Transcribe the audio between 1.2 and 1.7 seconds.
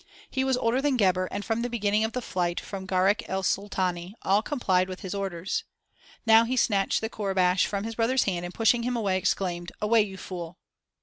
and from the